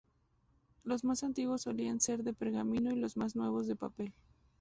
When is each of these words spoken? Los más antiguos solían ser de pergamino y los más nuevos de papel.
Los 0.83 1.03
más 1.03 1.23
antiguos 1.23 1.61
solían 1.61 1.99
ser 2.01 2.23
de 2.23 2.33
pergamino 2.33 2.91
y 2.91 2.95
los 2.95 3.17
más 3.17 3.35
nuevos 3.35 3.67
de 3.67 3.75
papel. 3.75 4.11